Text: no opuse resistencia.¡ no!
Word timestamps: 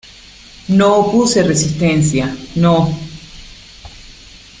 no 0.69 0.95
opuse 1.01 1.43
resistencia.¡ 1.43 2.35
no! 2.55 2.89